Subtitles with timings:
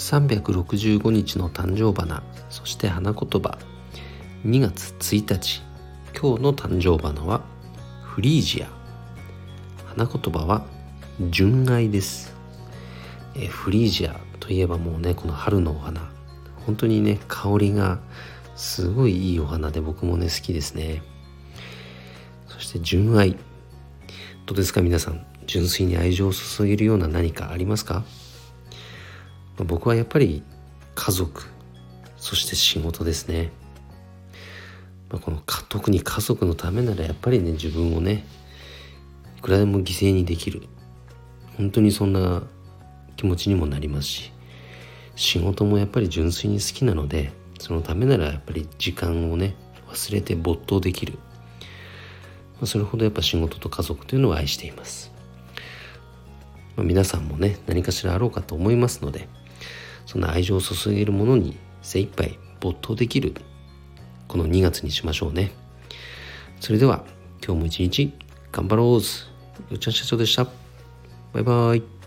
[0.00, 3.58] 365日の誕生花そして花言葉。
[4.46, 5.62] 2月1日
[6.18, 7.42] 今日の誕生花は
[8.02, 8.68] フリージア。
[9.84, 10.64] 花言葉は
[11.28, 12.34] 純愛です。
[13.36, 16.10] えフリージアといえばもうねこの春のお花。
[16.64, 18.00] 本当にね香りが
[18.56, 21.02] すごいいいお花で僕もね好きですね。
[22.48, 23.36] そして純愛。
[24.46, 25.26] どうですか皆さん。
[25.46, 28.02] 純粋に愛情を注げるような何かありますか？
[29.64, 30.42] 僕はやっぱり
[30.94, 31.44] 家族
[32.16, 33.50] そして仕事ですね、
[35.10, 38.24] まあ、この特に家族のためならやっぱりね自分をね
[39.38, 40.62] いくらでも犠牲にできる。
[41.60, 42.42] 本当にそんな
[43.16, 44.32] 気持ちにもなりますし
[45.14, 49.54] 仕事もやっぱり純粋に好きなのでそのためならやっぱり時間をね
[49.90, 51.18] 忘れて没頭できる、
[52.54, 55.12] まあ、それほどやっぱ仕事と家族というのを愛しています、
[56.76, 59.28] まあ、皆さんもね何かしらあろうかと思いますので
[60.06, 63.34] そんな愛情を注げるものに精一杯没頭できる。
[64.28, 65.52] この2月にしましょうね。
[66.60, 67.04] それでは
[67.44, 68.12] 今日も一日
[68.52, 68.86] 頑張ろう。
[68.88, 69.00] よ
[69.74, 70.46] っちゃん社長でした。
[71.32, 71.99] バイバイ。